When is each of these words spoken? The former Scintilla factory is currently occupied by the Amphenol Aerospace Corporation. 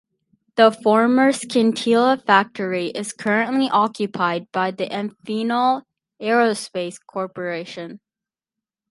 The 0.55 0.71
former 0.71 1.31
Scintilla 1.31 2.17
factory 2.25 2.87
is 2.87 3.13
currently 3.13 3.69
occupied 3.69 4.51
by 4.51 4.71
the 4.71 4.87
Amphenol 4.89 5.83
Aerospace 6.19 6.97
Corporation. 7.05 7.99